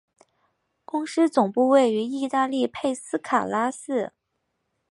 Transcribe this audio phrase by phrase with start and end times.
[0.83, 4.13] 公司总部位于意大利佩斯卡拉市。